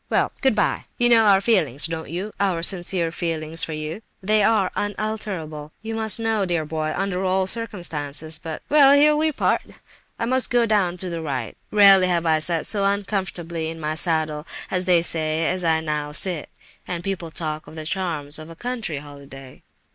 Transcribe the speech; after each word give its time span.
Well—good 0.09 0.55
bye! 0.55 0.85
You 0.97 1.09
know 1.09 1.27
our 1.27 1.41
feelings, 1.41 1.85
don't 1.85 2.09
you—our 2.09 2.63
sincere 2.63 3.11
feelings 3.11 3.63
for 3.63 3.73
yourself? 3.73 4.01
They 4.23 4.41
are 4.41 4.71
unalterable, 4.75 5.73
you 5.83 5.95
know, 6.17 6.43
dear 6.43 6.65
boy, 6.65 6.91
under 6.95 7.23
all 7.23 7.45
circumstances, 7.45 8.39
but—Well, 8.39 8.93
here 8.95 9.15
we 9.15 9.31
part; 9.31 9.61
I 10.17 10.25
must 10.25 10.49
go 10.49 10.65
down 10.65 10.97
to 10.97 11.09
the 11.11 11.21
right. 11.21 11.55
Rarely 11.69 12.07
have 12.07 12.25
I 12.25 12.39
sat 12.39 12.65
so 12.65 12.83
uncomfortably 12.83 13.69
in 13.69 13.79
my 13.79 13.93
saddle, 13.93 14.47
as 14.71 14.85
they 14.85 15.03
say, 15.03 15.45
as 15.45 15.63
I 15.63 15.81
now 15.81 16.13
sit. 16.13 16.49
And 16.87 17.03
people 17.03 17.29
talk 17.29 17.67
of 17.67 17.75
the 17.75 17.85
charms 17.85 18.39
of 18.39 18.49
a 18.49 18.55
country 18.55 18.97
holiday!" 18.97 19.61